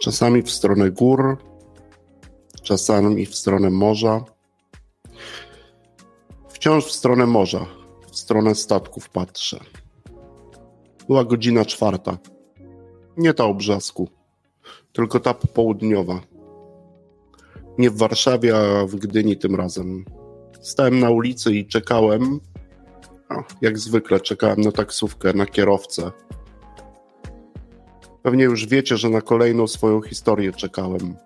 [0.00, 1.38] Czasami w stronę gór,
[2.62, 4.24] czasami w stronę morza.
[6.48, 7.66] Wciąż w stronę morza,
[8.10, 9.60] w stronę statków patrzę.
[11.06, 12.18] Była godzina czwarta.
[13.16, 14.08] Nie ta obrzasku,
[14.92, 16.20] tylko ta popołudniowa.
[17.78, 20.04] Nie w Warszawie, a w Gdyni tym razem.
[20.60, 22.40] Stałem na ulicy i czekałem,
[23.62, 26.10] jak zwykle czekałem na taksówkę, na kierowcę.
[28.24, 31.16] Pewnie już wiecie, że na kolejną swoją historię czekałem.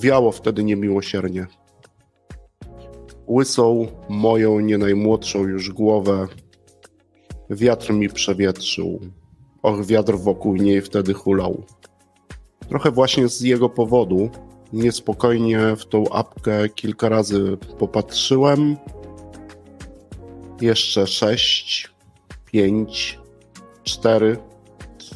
[0.00, 1.46] Wiało wtedy niemiłosiernie.
[3.28, 6.26] Łysą moją nie najmłodszą już głowę
[7.50, 9.00] wiatr mi przewietrzył.
[9.62, 11.62] Och, wiatr wokół niej wtedy hulał.
[12.68, 14.30] Trochę właśnie z jego powodu
[14.72, 18.76] niespokojnie w tą apkę kilka razy popatrzyłem.
[20.60, 21.90] Jeszcze sześć,
[22.44, 23.18] pięć,
[23.82, 24.36] cztery,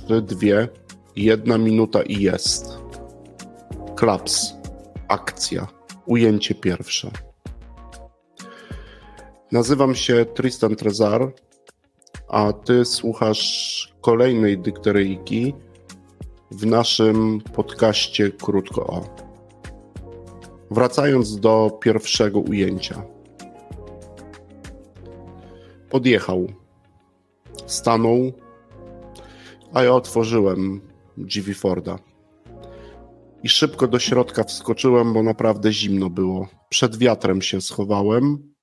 [0.05, 0.69] trzy, dwie,
[1.17, 2.79] jedna minuta i jest.
[3.97, 4.55] Klaps,
[5.09, 5.67] akcja,
[6.07, 7.11] ujęcie pierwsze.
[9.53, 11.33] Nazywam się Tristan Trezar,
[12.29, 15.55] a ty słuchasz kolejnej dykteryjki
[16.51, 19.05] w naszym podcaście Krótko O.
[20.71, 23.03] Wracając do pierwszego ujęcia.
[25.91, 26.47] Podjechał.
[27.67, 28.33] Stanął,
[29.75, 30.81] a ja otworzyłem
[31.17, 31.99] drzwi Forda.
[33.43, 36.49] I szybko do środka wskoczyłem, bo naprawdę zimno było.
[36.69, 38.55] Przed wiatrem się schowałem,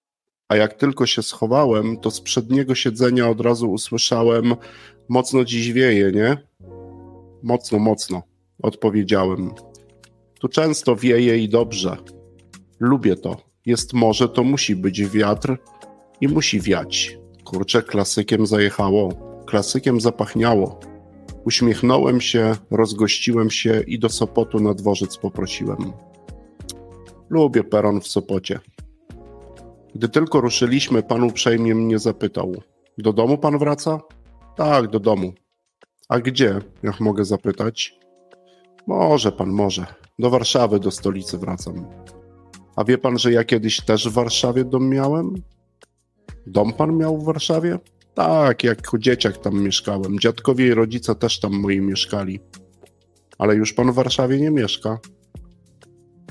[0.47, 4.55] a jak tylko się schowałem, to z przedniego siedzenia od razu usłyszałem:
[5.09, 6.37] Mocno dziś wieje, nie?
[7.43, 8.23] Mocno, mocno,
[8.63, 9.51] odpowiedziałem.
[10.39, 11.97] Tu często wieje i dobrze.
[12.79, 13.37] Lubię to.
[13.65, 15.57] Jest morze, to musi być wiatr
[16.21, 17.17] i musi wiać.
[17.43, 19.09] Kurczę, klasykiem zajechało,
[19.45, 20.90] klasykiem zapachniało.
[21.45, 25.93] Uśmiechnąłem się, rozgościłem się i do Sopotu na dworzec poprosiłem.
[27.29, 28.59] Lubię peron w Sopocie.
[29.95, 32.53] Gdy tylko ruszyliśmy, pan uprzejmie mnie zapytał:
[32.97, 33.99] Do domu pan wraca?
[34.55, 35.33] Tak, do domu.
[36.09, 37.99] A gdzie, jak mogę zapytać?
[38.87, 39.85] Może pan, może.
[40.19, 41.85] Do Warszawy, do stolicy wracam.
[42.75, 45.33] A wie pan, że ja kiedyś też w Warszawie dom miałem?
[46.47, 47.79] Dom pan miał w Warszawie?
[48.13, 50.19] Tak, jak dzieciak tam mieszkałem.
[50.19, 52.39] Dziadkowie i rodzice też tam moi mieszkali.
[53.37, 54.99] Ale już pan w Warszawie nie mieszka?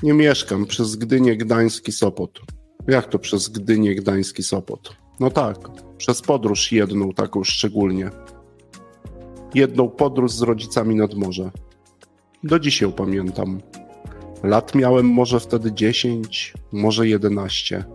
[0.03, 2.39] Nie mieszkam przez Gdynię, Gdański, Sopot.
[2.87, 4.95] Jak to przez Gdynię, Gdański, Sopot?
[5.19, 5.57] No tak,
[5.97, 8.09] przez podróż jedną taką szczególnie.
[9.53, 11.51] Jedną podróż z rodzicami nad morze.
[12.43, 13.61] Do ją pamiętam.
[14.43, 17.85] Lat miałem może wtedy 10, może 11.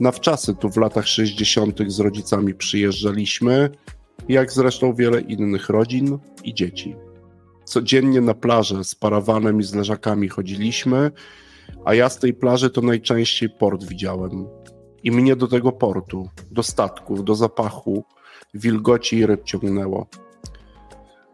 [0.00, 1.78] Na wczasy tu w latach 60.
[1.86, 3.70] z rodzicami przyjeżdżaliśmy,
[4.28, 6.96] jak zresztą wiele innych rodzin i dzieci.
[7.64, 11.10] Codziennie na plażę z parawanem i z leżakami chodziliśmy,
[11.84, 14.46] a ja z tej plaży to najczęściej port widziałem.
[15.02, 18.04] I mnie do tego portu, do statków, do zapachu,
[18.54, 20.06] wilgoci i ryb ciągnęło.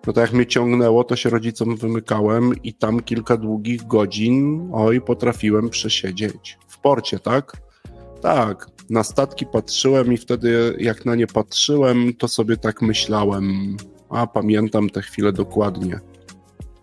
[0.06, 5.00] No to jak mnie ciągnęło, to się rodzicom wymykałem i tam kilka długich godzin, oj,
[5.00, 6.58] potrafiłem przesiedzieć.
[6.68, 7.65] W porcie, tak?
[8.20, 13.76] Tak, na statki patrzyłem i wtedy jak na nie patrzyłem, to sobie tak myślałem,
[14.10, 16.00] a pamiętam te chwile dokładnie.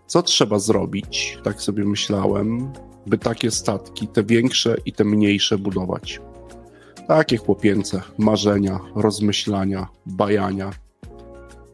[0.06, 2.72] Co trzeba zrobić, tak sobie myślałem,
[3.06, 6.20] by takie statki, te większe i te mniejsze budować.
[7.08, 10.70] Takie chłopięce marzenia, rozmyślania, bajania.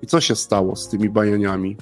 [0.02, 1.76] I co się stało z tymi bajaniami?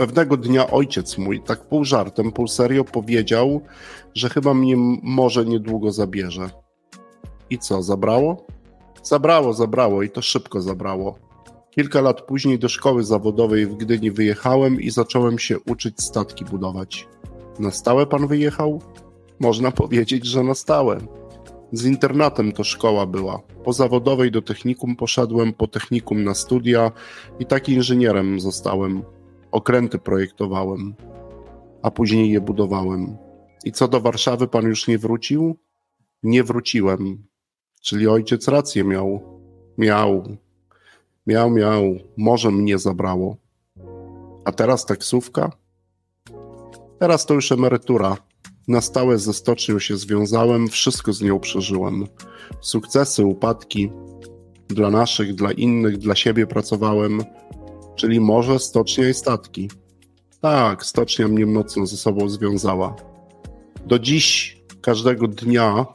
[0.00, 3.60] Pewnego dnia ojciec mój, tak pół żartem, pół serio, powiedział,
[4.14, 6.50] że chyba mnie może niedługo zabierze.
[7.50, 8.46] I co, zabrało?
[9.02, 11.18] Zabrało, zabrało i to szybko zabrało.
[11.70, 17.08] Kilka lat później do szkoły zawodowej w Gdyni wyjechałem i zacząłem się uczyć statki budować.
[17.58, 18.82] Na stałe pan wyjechał?
[19.40, 20.98] Można powiedzieć, że na stałe.
[21.72, 23.40] Z internatem to szkoła była.
[23.64, 26.92] Po zawodowej do technikum poszedłem, po technikum na studia
[27.38, 29.02] i tak inżynierem zostałem.
[29.52, 30.94] Okręty projektowałem,
[31.82, 33.16] a później je budowałem.
[33.64, 35.56] I co do Warszawy pan już nie wrócił?
[36.22, 37.26] Nie wróciłem.
[37.82, 39.20] Czyli ojciec rację miał.
[39.78, 40.36] Miał.
[41.26, 41.82] Miał, miał.
[42.16, 43.36] Może mnie zabrało.
[44.44, 45.52] A teraz taksówka?
[46.98, 48.16] Teraz to już emerytura.
[48.68, 52.06] Na stałe ze stocznią się związałem, wszystko z nią przeżyłem.
[52.60, 53.92] Sukcesy, upadki.
[54.68, 57.24] Dla naszych, dla innych, dla siebie pracowałem.
[57.96, 59.70] Czyli może stocznia i statki.
[60.40, 62.96] Tak, stocznia mnie mocno ze sobą związała.
[63.86, 65.86] Do dziś, każdego dnia,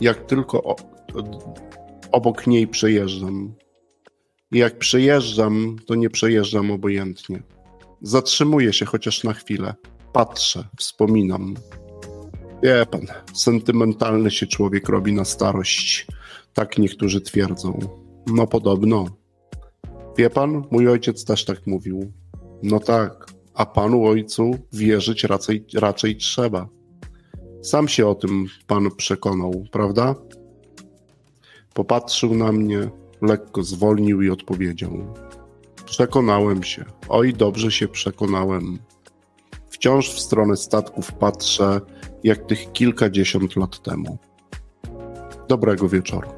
[0.00, 0.76] jak tylko o,
[2.12, 3.54] obok niej przejeżdżam.
[4.50, 7.42] Jak przejeżdżam, to nie przejeżdżam obojętnie.
[8.02, 9.74] Zatrzymuję się chociaż na chwilę.
[10.12, 11.54] Patrzę, wspominam.
[12.62, 16.06] Wie pan, sentymentalny się człowiek robi na starość.
[16.54, 17.78] Tak niektórzy twierdzą.
[18.26, 19.06] No podobno.
[20.18, 22.12] Wie pan, mój ojciec też tak mówił.
[22.62, 26.68] No tak, a panu ojcu wierzyć raczej, raczej trzeba.
[27.62, 30.14] Sam się o tym pan przekonał, prawda?
[31.74, 32.90] Popatrzył na mnie,
[33.22, 35.14] lekko zwolnił i odpowiedział.
[35.84, 36.84] Przekonałem się.
[37.08, 38.78] Oj, dobrze się przekonałem.
[39.70, 41.80] Wciąż w stronę statków patrzę,
[42.24, 44.18] jak tych kilkadziesiąt lat temu.
[45.48, 46.37] Dobrego wieczoru.